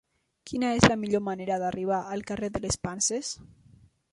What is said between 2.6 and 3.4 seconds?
les Panses?